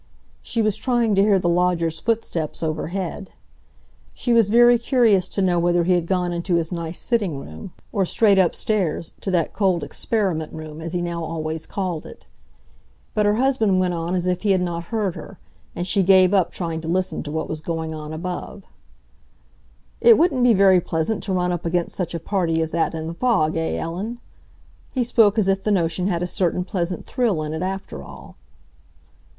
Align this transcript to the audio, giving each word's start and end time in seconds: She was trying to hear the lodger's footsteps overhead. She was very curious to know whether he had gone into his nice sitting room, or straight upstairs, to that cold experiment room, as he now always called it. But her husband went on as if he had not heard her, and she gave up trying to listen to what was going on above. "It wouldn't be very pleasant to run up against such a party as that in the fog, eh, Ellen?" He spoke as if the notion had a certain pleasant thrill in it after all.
She 0.41 0.63
was 0.63 0.77
trying 0.77 1.13
to 1.13 1.21
hear 1.21 1.37
the 1.37 1.47
lodger's 1.47 1.99
footsteps 1.99 2.63
overhead. 2.63 3.29
She 4.15 4.33
was 4.33 4.49
very 4.49 4.79
curious 4.79 5.27
to 5.29 5.43
know 5.43 5.59
whether 5.59 5.83
he 5.83 5.93
had 5.93 6.07
gone 6.07 6.33
into 6.33 6.55
his 6.55 6.71
nice 6.71 6.97
sitting 6.97 7.37
room, 7.37 7.71
or 7.91 8.03
straight 8.03 8.39
upstairs, 8.39 9.13
to 9.21 9.29
that 9.29 9.53
cold 9.53 9.83
experiment 9.83 10.53
room, 10.53 10.81
as 10.81 10.93
he 10.93 11.03
now 11.03 11.23
always 11.23 11.67
called 11.67 12.07
it. 12.07 12.25
But 13.13 13.27
her 13.27 13.35
husband 13.35 13.79
went 13.79 13.93
on 13.93 14.15
as 14.15 14.25
if 14.25 14.41
he 14.41 14.53
had 14.53 14.61
not 14.63 14.85
heard 14.85 15.13
her, 15.13 15.37
and 15.75 15.85
she 15.85 16.01
gave 16.01 16.33
up 16.33 16.51
trying 16.51 16.81
to 16.81 16.87
listen 16.87 17.21
to 17.21 17.31
what 17.31 17.47
was 17.47 17.61
going 17.61 17.93
on 17.93 18.11
above. 18.11 18.63
"It 19.99 20.17
wouldn't 20.17 20.41
be 20.41 20.55
very 20.55 20.81
pleasant 20.81 21.21
to 21.25 21.33
run 21.33 21.51
up 21.51 21.63
against 21.63 21.95
such 21.95 22.15
a 22.15 22.19
party 22.19 22.59
as 22.63 22.71
that 22.71 22.95
in 22.95 23.05
the 23.05 23.13
fog, 23.13 23.55
eh, 23.55 23.77
Ellen?" 23.77 24.17
He 24.95 25.03
spoke 25.03 25.37
as 25.37 25.47
if 25.47 25.61
the 25.61 25.69
notion 25.69 26.07
had 26.07 26.23
a 26.23 26.25
certain 26.25 26.63
pleasant 26.63 27.05
thrill 27.05 27.43
in 27.43 27.53
it 27.53 27.61
after 27.61 28.01
all. 28.03 28.35